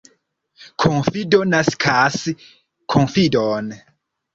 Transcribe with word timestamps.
Konfido 0.83 1.41
naskas 1.51 2.19
konfidon. 2.97 3.75